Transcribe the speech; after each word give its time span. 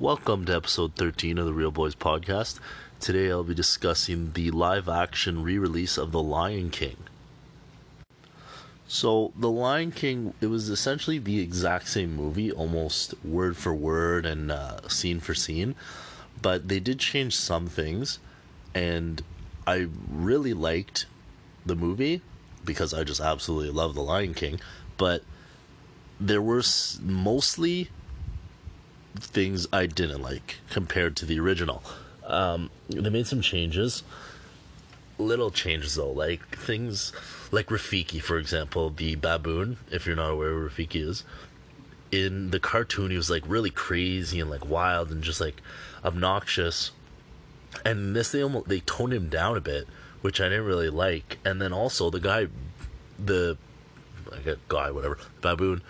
Welcome 0.00 0.44
to 0.46 0.56
episode 0.56 0.96
13 0.96 1.38
of 1.38 1.46
the 1.46 1.52
Reel 1.52 1.70
Boys 1.70 1.94
podcast. 1.94 2.58
Today 2.98 3.30
I'll 3.30 3.44
be 3.44 3.54
discussing 3.54 4.32
the 4.32 4.50
live 4.50 4.88
action 4.88 5.44
re 5.44 5.56
release 5.56 5.96
of 5.96 6.10
The 6.10 6.20
Lion 6.20 6.70
King. 6.70 6.96
So, 8.88 9.32
The 9.36 9.48
Lion 9.48 9.92
King, 9.92 10.34
it 10.40 10.46
was 10.46 10.68
essentially 10.68 11.18
the 11.18 11.38
exact 11.38 11.86
same 11.86 12.16
movie, 12.16 12.50
almost 12.50 13.14
word 13.24 13.56
for 13.56 13.72
word 13.72 14.26
and 14.26 14.50
uh, 14.50 14.88
scene 14.88 15.20
for 15.20 15.32
scene, 15.32 15.76
but 16.42 16.66
they 16.66 16.80
did 16.80 16.98
change 16.98 17.36
some 17.36 17.68
things, 17.68 18.18
and 18.74 19.22
I 19.64 19.86
really 20.10 20.54
liked 20.54 21.06
the 21.64 21.76
movie 21.76 22.20
because 22.64 22.92
I 22.92 23.04
just 23.04 23.20
absolutely 23.20 23.70
love 23.70 23.94
The 23.94 24.02
Lion 24.02 24.34
King, 24.34 24.58
but 24.96 25.22
there 26.18 26.42
were 26.42 26.64
mostly 27.00 27.90
things 29.16 29.66
I 29.72 29.86
didn't 29.86 30.22
like 30.22 30.58
compared 30.70 31.16
to 31.16 31.26
the 31.26 31.38
original. 31.40 31.82
Um, 32.26 32.70
they 32.88 33.10
made 33.10 33.26
some 33.26 33.40
changes, 33.42 34.02
little 35.18 35.50
changes 35.50 35.94
though, 35.94 36.10
like 36.10 36.56
things 36.56 37.12
like 37.50 37.66
Rafiki, 37.66 38.20
for 38.20 38.38
example, 38.38 38.90
the 38.90 39.14
baboon. 39.14 39.78
If 39.90 40.06
you're 40.06 40.16
not 40.16 40.30
aware 40.30 40.50
of 40.50 40.72
Rafiki 40.72 41.02
is, 41.02 41.24
in 42.10 42.50
the 42.50 42.60
cartoon 42.60 43.10
he 43.10 43.16
was 43.16 43.30
like 43.30 43.42
really 43.46 43.70
crazy 43.70 44.40
and 44.40 44.50
like 44.50 44.68
wild 44.68 45.10
and 45.10 45.22
just 45.22 45.40
like 45.40 45.60
obnoxious. 46.04 46.92
And 47.84 48.14
this 48.14 48.30
they 48.30 48.42
almost 48.42 48.68
they 48.68 48.80
toned 48.80 49.12
him 49.12 49.28
down 49.28 49.56
a 49.56 49.60
bit, 49.60 49.86
which 50.20 50.40
I 50.40 50.48
didn't 50.48 50.64
really 50.64 50.90
like. 50.90 51.38
And 51.44 51.60
then 51.60 51.72
also 51.72 52.10
the 52.10 52.20
guy, 52.20 52.46
the 53.18 53.56
guy 54.68 54.90
whatever 54.90 55.18
baboon 55.40 55.82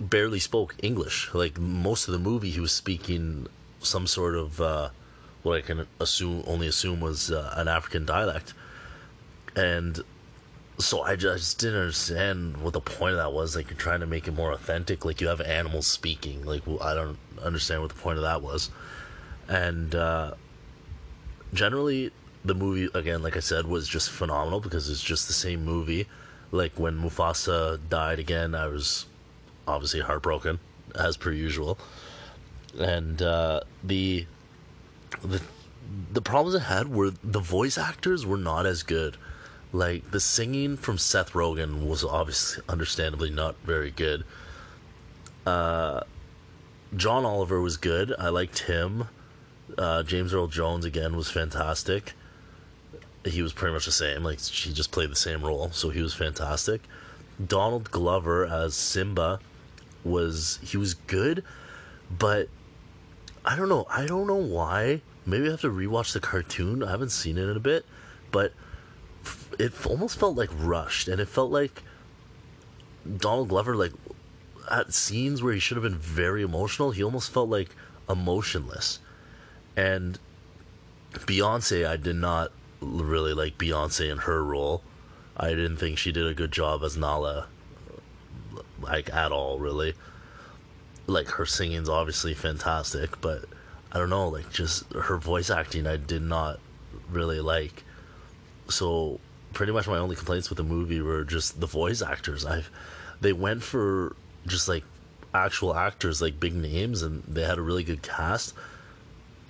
barely 0.00 0.40
spoke 0.40 0.74
English. 0.82 1.32
Like 1.32 1.58
most 1.58 2.08
of 2.08 2.12
the 2.12 2.18
movie, 2.18 2.50
he 2.50 2.60
was 2.60 2.72
speaking 2.72 3.46
some 3.80 4.06
sort 4.06 4.34
of 4.34 4.60
uh, 4.60 4.90
what 5.42 5.58
I 5.58 5.60
can 5.60 5.86
assume 6.00 6.42
only 6.46 6.66
assume 6.66 7.00
was 7.00 7.30
uh, 7.30 7.52
an 7.56 7.68
African 7.68 8.04
dialect, 8.04 8.54
and 9.56 10.02
so 10.78 11.02
I 11.02 11.16
just 11.16 11.58
didn't 11.58 11.80
understand 11.80 12.56
what 12.56 12.72
the 12.72 12.80
point 12.80 13.12
of 13.12 13.18
that 13.18 13.32
was. 13.32 13.54
Like 13.54 13.70
you're 13.70 13.78
trying 13.78 14.00
to 14.00 14.06
make 14.06 14.26
it 14.26 14.32
more 14.32 14.52
authentic. 14.52 15.04
Like 15.04 15.20
you 15.20 15.28
have 15.28 15.40
animals 15.40 15.86
speaking. 15.86 16.44
Like 16.44 16.62
I 16.80 16.94
don't 16.94 17.18
understand 17.42 17.82
what 17.82 17.90
the 17.90 18.00
point 18.00 18.18
of 18.18 18.24
that 18.24 18.42
was, 18.42 18.70
and 19.48 19.94
uh, 19.94 20.34
generally 21.52 22.10
the 22.44 22.54
movie 22.54 22.90
again, 22.94 23.22
like 23.22 23.36
I 23.36 23.40
said, 23.40 23.66
was 23.66 23.88
just 23.88 24.10
phenomenal 24.10 24.60
because 24.60 24.90
it's 24.90 25.02
just 25.02 25.28
the 25.28 25.34
same 25.34 25.64
movie. 25.64 26.06
Like 26.50 26.78
when 26.78 27.00
Mufasa 27.00 27.80
died 27.88 28.18
again, 28.18 28.54
I 28.54 28.66
was 28.66 29.06
obviously 29.66 30.00
heartbroken 30.00 30.58
as 30.94 31.16
per 31.16 31.32
usual, 31.32 31.78
and 32.78 33.20
uh, 33.22 33.60
the 33.82 34.26
the 35.22 35.40
the 36.12 36.22
problems 36.22 36.56
I 36.56 36.60
had 36.60 36.88
were 36.88 37.12
the 37.22 37.40
voice 37.40 37.78
actors 37.78 38.24
were 38.26 38.36
not 38.36 38.66
as 38.66 38.82
good. 38.82 39.16
Like 39.72 40.10
the 40.10 40.20
singing 40.20 40.76
from 40.76 40.98
Seth 40.98 41.32
Rogen 41.32 41.86
was 41.88 42.04
obviously, 42.04 42.62
understandably, 42.68 43.30
not 43.30 43.56
very 43.64 43.90
good. 43.90 44.24
Uh, 45.44 46.00
John 46.96 47.24
Oliver 47.24 47.60
was 47.60 47.76
good. 47.76 48.14
I 48.18 48.28
liked 48.28 48.60
him. 48.60 49.08
Uh, 49.76 50.02
James 50.04 50.32
Earl 50.32 50.46
Jones 50.46 50.84
again 50.84 51.16
was 51.16 51.30
fantastic. 51.30 52.12
He 53.24 53.42
was 53.42 53.52
pretty 53.52 53.74
much 53.74 53.86
the 53.86 53.92
same. 53.92 54.22
Like 54.22 54.38
she 54.38 54.72
just 54.72 54.92
played 54.92 55.10
the 55.10 55.16
same 55.16 55.42
role, 55.42 55.70
so 55.72 55.90
he 55.90 56.02
was 56.02 56.14
fantastic. 56.14 56.82
Donald 57.44 57.90
Glover 57.90 58.46
as 58.46 58.74
Simba 58.74 59.40
was 60.04 60.58
he 60.62 60.76
was 60.76 60.94
good, 60.94 61.42
but 62.10 62.48
I 63.44 63.56
don't 63.56 63.68
know. 63.68 63.86
I 63.90 64.06
don't 64.06 64.26
know 64.26 64.34
why. 64.34 65.02
Maybe 65.26 65.46
I 65.46 65.52
have 65.52 65.62
to 65.62 65.70
rewatch 65.70 66.12
the 66.12 66.20
cartoon. 66.20 66.82
I 66.82 66.90
haven't 66.90 67.10
seen 67.10 67.38
it 67.38 67.48
in 67.48 67.56
a 67.56 67.60
bit, 67.60 67.86
but 68.30 68.52
it 69.58 69.72
almost 69.86 70.18
felt 70.18 70.36
like 70.36 70.50
rushed, 70.52 71.08
and 71.08 71.20
it 71.20 71.28
felt 71.28 71.50
like 71.50 71.82
Donald 73.18 73.48
Glover, 73.48 73.76
like 73.76 73.92
at 74.70 74.92
scenes 74.92 75.42
where 75.42 75.52
he 75.52 75.60
should 75.60 75.76
have 75.76 75.84
been 75.84 75.98
very 75.98 76.42
emotional, 76.42 76.90
he 76.90 77.02
almost 77.02 77.30
felt 77.32 77.48
like 77.48 77.74
emotionless. 78.08 78.98
And 79.76 80.18
Beyonce, 81.12 81.86
I 81.86 81.96
did 81.96 82.16
not 82.16 82.52
really 82.80 83.34
like 83.34 83.58
Beyonce 83.58 84.10
in 84.10 84.18
her 84.18 84.42
role. 84.42 84.82
I 85.36 85.50
didn't 85.50 85.78
think 85.78 85.98
she 85.98 86.12
did 86.12 86.26
a 86.26 86.34
good 86.34 86.52
job 86.52 86.82
as 86.82 86.96
Nala 86.96 87.48
like 88.80 89.12
at 89.12 89.32
all 89.32 89.58
really. 89.58 89.94
Like 91.06 91.28
her 91.28 91.44
singing's 91.46 91.88
obviously 91.88 92.32
fantastic 92.32 93.20
but 93.20 93.44
i 93.92 93.98
don't 93.98 94.08
know 94.08 94.28
like 94.28 94.50
just 94.50 94.90
her 94.94 95.18
voice 95.18 95.50
acting 95.50 95.86
i 95.86 95.96
did 95.96 96.22
not 96.22 96.58
really 97.10 97.40
like. 97.40 97.84
So 98.68 99.20
pretty 99.52 99.72
much 99.72 99.86
my 99.86 99.98
only 99.98 100.16
complaints 100.16 100.48
with 100.50 100.56
the 100.56 100.64
movie 100.64 101.00
were 101.00 101.24
just 101.24 101.60
the 101.60 101.66
voice 101.66 102.02
actors. 102.02 102.44
I've 102.44 102.70
they 103.20 103.32
went 103.32 103.62
for 103.62 104.16
just 104.46 104.68
like 104.68 104.84
actual 105.32 105.74
actors 105.74 106.20
like 106.20 106.38
big 106.38 106.54
names 106.54 107.02
and 107.02 107.22
they 107.24 107.42
had 107.42 107.58
a 107.58 107.62
really 107.62 107.84
good 107.84 108.02
cast 108.02 108.54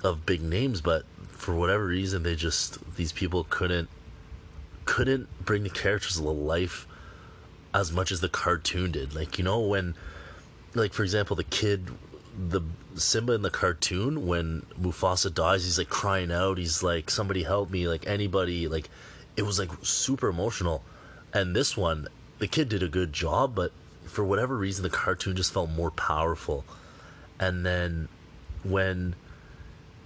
of 0.03 0.25
big 0.25 0.41
names 0.43 0.81
but 0.81 1.05
for 1.29 1.55
whatever 1.55 1.85
reason 1.87 2.23
they 2.23 2.35
just 2.35 2.79
these 2.97 3.13
people 3.13 3.45
couldn't 3.51 3.89
couldn't 4.87 5.29
bring 5.45 5.63
the 5.63 5.71
characters 5.71 6.17
to 6.17 6.23
life 6.23 6.87
as 7.75 7.93
much 7.93 8.13
as 8.13 8.21
the 8.21 8.29
cartoon 8.29 8.93
did. 8.93 9.15
Like, 9.15 9.37
you 9.37 9.45
know, 9.45 9.61
when, 9.61 9.95
like, 10.75 10.93
for 10.93 11.03
example, 11.03 11.35
the 11.35 11.45
kid, 11.45 11.91
the 12.39 12.63
Simba 12.95 13.33
in 13.33 13.43
the 13.43 13.51
cartoon, 13.51 14.27
when 14.27 14.65
Mufasa 14.81 15.35
dies, 15.35 15.65
he's 15.65 15.77
like 15.77 15.89
crying 15.89 16.31
out. 16.31 16.57
He's 16.57 16.83
like, 16.83 17.11
somebody 17.11 17.43
help 17.43 17.71
me, 17.71 17.89
like, 17.89 18.07
anybody. 18.07 18.69
Like, 18.69 18.89
it 19.37 19.43
was 19.43 19.59
like 19.59 19.71
super 19.83 20.29
emotional. 20.29 20.83
And 21.33 21.55
this 21.55 21.77
one, 21.77 22.07
the 22.39 22.47
kid 22.47 22.69
did 22.69 22.83
a 22.83 22.89
good 22.89 23.13
job, 23.13 23.57
but 23.57 23.73
for 24.07 24.25
whatever 24.25 24.57
reason, 24.57 24.85
the 24.85 24.91
cartoon 24.91 25.35
just 25.35 25.53
felt 25.53 25.69
more 25.71 25.91
powerful. 25.91 26.65
And 27.41 27.67
then 27.67 28.09
when 28.63 29.17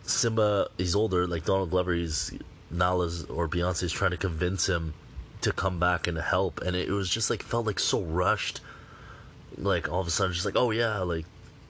Simba, 0.04 0.68
he's 0.78 0.94
older, 0.94 1.26
like 1.26 1.44
Donald 1.44 1.68
Glover, 1.68 1.92
he's 1.92 2.32
Nala's 2.70 3.26
or 3.26 3.46
Beyonce's 3.46 3.92
trying 3.92 4.12
to 4.12 4.16
convince 4.16 4.66
him 4.66 4.94
to 5.40 5.52
come 5.52 5.78
back 5.78 6.06
and 6.06 6.18
help 6.18 6.60
and 6.60 6.74
it 6.74 6.90
was 6.90 7.08
just 7.08 7.30
like 7.30 7.42
felt 7.42 7.66
like 7.66 7.78
so 7.78 8.02
rushed. 8.02 8.60
Like 9.56 9.90
all 9.90 10.00
of 10.00 10.06
a 10.06 10.10
sudden 10.10 10.32
just 10.32 10.44
like 10.44 10.56
oh 10.56 10.70
yeah 10.70 10.98
like 11.00 11.26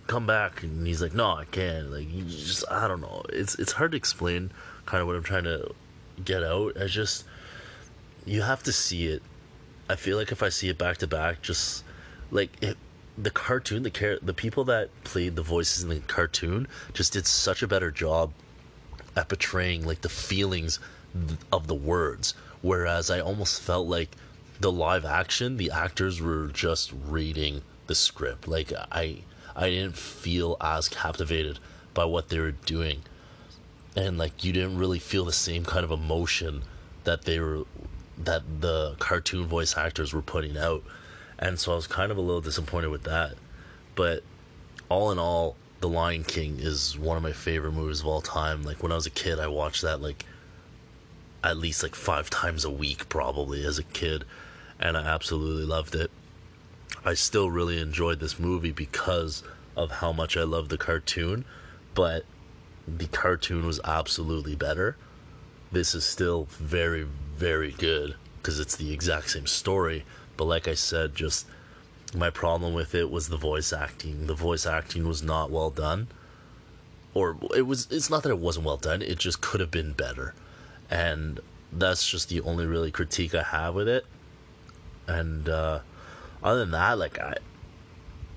come 0.06 0.26
back 0.26 0.62
and 0.62 0.86
he's 0.86 1.02
like 1.02 1.14
no 1.14 1.32
i 1.32 1.44
can't. 1.44 1.90
Like 1.90 2.12
you 2.12 2.22
just 2.24 2.64
i 2.70 2.88
don't 2.88 3.00
know. 3.00 3.22
It's 3.30 3.54
it's 3.56 3.72
hard 3.72 3.92
to 3.92 3.96
explain 3.96 4.50
kind 4.86 5.00
of 5.00 5.06
what 5.06 5.16
i'm 5.16 5.22
trying 5.22 5.44
to 5.44 5.74
get 6.24 6.42
out. 6.42 6.80
I 6.80 6.86
just 6.86 7.24
you 8.24 8.42
have 8.42 8.62
to 8.64 8.72
see 8.72 9.06
it. 9.06 9.22
I 9.88 9.96
feel 9.96 10.16
like 10.16 10.32
if 10.32 10.42
i 10.42 10.48
see 10.48 10.68
it 10.68 10.78
back 10.78 10.98
to 10.98 11.06
back 11.06 11.42
just 11.42 11.84
like 12.30 12.62
it 12.62 12.76
the 13.16 13.30
cartoon 13.30 13.82
the 13.82 13.90
car- 13.90 14.18
the 14.22 14.34
people 14.34 14.64
that 14.64 14.90
played 15.02 15.34
the 15.34 15.42
voices 15.42 15.82
in 15.82 15.88
the 15.88 15.98
cartoon 16.00 16.68
just 16.92 17.12
did 17.12 17.26
such 17.26 17.62
a 17.62 17.66
better 17.66 17.90
job 17.90 18.32
at 19.16 19.28
portraying 19.28 19.84
like 19.84 20.02
the 20.02 20.08
feelings 20.08 20.78
of 21.50 21.66
the 21.66 21.74
words 21.74 22.34
Whereas 22.62 23.10
I 23.10 23.20
almost 23.20 23.60
felt 23.62 23.88
like 23.88 24.10
the 24.60 24.72
live 24.72 25.04
action, 25.04 25.56
the 25.56 25.70
actors 25.70 26.20
were 26.20 26.48
just 26.48 26.92
reading 27.06 27.62
the 27.86 27.94
script. 27.94 28.48
Like 28.48 28.72
I 28.72 29.18
I 29.54 29.70
didn't 29.70 29.96
feel 29.96 30.56
as 30.60 30.88
captivated 30.88 31.58
by 31.94 32.04
what 32.04 32.28
they 32.28 32.38
were 32.38 32.52
doing. 32.52 33.02
And 33.96 34.18
like 34.18 34.44
you 34.44 34.52
didn't 34.52 34.78
really 34.78 34.98
feel 34.98 35.24
the 35.24 35.32
same 35.32 35.64
kind 35.64 35.84
of 35.84 35.90
emotion 35.90 36.62
that 37.04 37.22
they 37.22 37.40
were 37.40 37.64
that 38.18 38.42
the 38.60 38.96
cartoon 38.98 39.46
voice 39.46 39.76
actors 39.76 40.12
were 40.12 40.22
putting 40.22 40.56
out. 40.56 40.82
And 41.38 41.58
so 41.58 41.72
I 41.72 41.76
was 41.76 41.86
kind 41.86 42.10
of 42.10 42.18
a 42.18 42.20
little 42.20 42.40
disappointed 42.40 42.90
with 42.90 43.04
that. 43.04 43.34
But 43.94 44.24
all 44.88 45.12
in 45.12 45.18
all, 45.18 45.56
The 45.80 45.88
Lion 45.88 46.24
King 46.24 46.58
is 46.58 46.98
one 46.98 47.16
of 47.16 47.22
my 47.22 47.32
favorite 47.32 47.72
movies 47.72 48.00
of 48.00 48.06
all 48.06 48.20
time. 48.20 48.62
Like 48.64 48.82
when 48.82 48.90
I 48.90 48.96
was 48.96 49.06
a 49.06 49.10
kid, 49.10 49.38
I 49.38 49.46
watched 49.46 49.82
that 49.82 50.00
like 50.02 50.24
at 51.42 51.56
least 51.56 51.82
like 51.82 51.94
five 51.94 52.30
times 52.30 52.64
a 52.64 52.70
week 52.70 53.08
probably 53.08 53.64
as 53.64 53.78
a 53.78 53.84
kid 53.84 54.24
and 54.78 54.96
I 54.96 55.02
absolutely 55.02 55.64
loved 55.64 55.94
it. 55.94 56.10
I 57.04 57.14
still 57.14 57.50
really 57.50 57.80
enjoyed 57.80 58.20
this 58.20 58.38
movie 58.38 58.72
because 58.72 59.42
of 59.76 59.90
how 59.90 60.12
much 60.12 60.36
I 60.36 60.42
love 60.42 60.68
the 60.68 60.78
cartoon, 60.78 61.44
but 61.94 62.24
the 62.86 63.06
cartoon 63.06 63.66
was 63.66 63.80
absolutely 63.84 64.56
better. 64.56 64.96
This 65.70 65.94
is 65.94 66.04
still 66.04 66.44
very, 66.50 67.06
very 67.36 67.72
good 67.72 68.16
because 68.38 68.58
it's 68.58 68.76
the 68.76 68.92
exact 68.92 69.30
same 69.30 69.46
story. 69.46 70.04
But 70.36 70.44
like 70.44 70.66
I 70.66 70.74
said, 70.74 71.14
just 71.14 71.46
my 72.14 72.30
problem 72.30 72.72
with 72.74 72.94
it 72.94 73.10
was 73.10 73.28
the 73.28 73.36
voice 73.36 73.72
acting. 73.72 74.26
The 74.26 74.34
voice 74.34 74.66
acting 74.66 75.06
was 75.06 75.22
not 75.22 75.50
well 75.50 75.70
done. 75.70 76.08
Or 77.14 77.36
it 77.54 77.62
was 77.62 77.88
it's 77.90 78.10
not 78.10 78.22
that 78.22 78.30
it 78.30 78.38
wasn't 78.38 78.66
well 78.66 78.76
done, 78.76 79.02
it 79.02 79.18
just 79.18 79.40
could 79.40 79.60
have 79.60 79.70
been 79.70 79.92
better 79.92 80.34
and 80.90 81.40
that's 81.72 82.08
just 82.08 82.28
the 82.28 82.40
only 82.42 82.66
really 82.66 82.90
critique 82.90 83.34
I 83.34 83.42
have 83.42 83.74
with 83.74 83.88
it. 83.88 84.06
And 85.06 85.48
uh, 85.48 85.80
other 86.42 86.60
than 86.60 86.70
that, 86.72 86.98
like 86.98 87.18
I, 87.18 87.34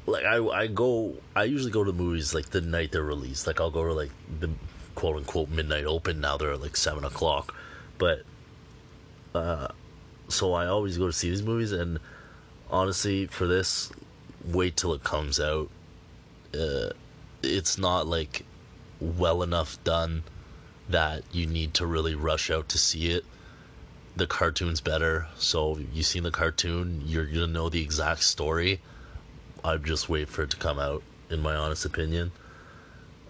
like 0.06 0.26
I 0.26 0.38
I 0.38 0.68
go 0.68 1.16
I 1.36 1.44
usually 1.44 1.72
go 1.72 1.84
to 1.84 1.94
movies 1.94 2.34
like 2.34 2.50
the 2.50 2.62
night 2.62 2.92
they're 2.92 3.04
released. 3.04 3.48
Like 3.48 3.60
I'll 3.60 3.72
go 3.72 3.86
to 3.86 3.94
like 3.94 4.12
the 4.40 4.50
quote 4.96 5.18
unquote 5.18 5.50
midnight 5.50 5.86
open. 5.86 6.22
Now 6.22 6.38
they're 6.38 6.54
at 6.54 6.62
like 6.62 6.78
seven 6.78 7.04
o'clock, 7.04 7.56
but 7.98 8.24
uh, 9.34 9.70
so 10.28 10.54
I 10.54 10.68
always 10.68 10.98
go 10.98 11.08
to 11.08 11.14
see 11.14 11.30
these 11.30 11.44
movies. 11.44 11.72
And 11.72 12.00
honestly, 12.70 13.28
for 13.28 13.48
this, 13.48 13.92
wait 14.46 14.78
till 14.78 14.94
it 14.94 15.04
comes 15.04 15.40
out. 15.40 15.70
Uh, 16.54 16.90
it's 17.44 17.78
not 17.78 18.08
like 18.08 18.46
well 19.00 19.42
enough 19.42 19.82
done 19.84 20.24
that 20.92 21.24
you 21.32 21.46
need 21.46 21.74
to 21.76 21.86
really 21.86 22.16
rush 22.16 22.50
out 22.50 22.70
to 22.70 22.78
see 22.78 23.12
it. 23.12 23.26
The 24.16 24.28
cartoon's 24.28 24.82
better, 24.82 25.28
so 25.38 25.80
you've 25.94 26.06
seen 26.06 26.24
the 26.24 26.32
cartoon, 26.32 27.02
you're 27.06 27.26
gonna 27.26 27.48
know 27.48 27.70
the 27.70 27.82
exact 27.82 28.24
story. 28.24 28.82
I'd 29.64 29.86
just 29.86 30.10
wait 30.10 30.28
for 30.28 30.44
it 30.44 30.50
to 30.52 30.58
come 30.58 30.80
out, 30.80 31.04
in 31.30 31.40
my 31.42 31.56
honest 31.56 31.86
opinion. 31.86 32.32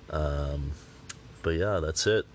Um, 0.09 0.71
but 1.43 1.51
yeah, 1.51 1.79
that's 1.79 2.07
it. 2.07 2.25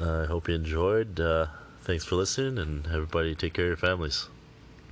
I 0.00 0.24
hope 0.24 0.48
you 0.48 0.54
enjoyed. 0.54 1.20
Uh, 1.20 1.46
thanks 1.82 2.04
for 2.04 2.16
listening, 2.16 2.58
and 2.58 2.86
everybody 2.86 3.34
take 3.34 3.54
care 3.54 3.66
of 3.66 3.70
your 3.70 3.76
families. 3.76 4.28